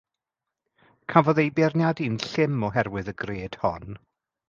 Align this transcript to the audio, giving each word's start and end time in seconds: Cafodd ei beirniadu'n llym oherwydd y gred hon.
Cafodd 1.13 1.43
ei 1.45 1.53
beirniadu'n 1.61 2.17
llym 2.25 2.59
oherwydd 2.71 3.13
y 3.15 3.19
gred 3.25 3.63
hon. 3.65 3.99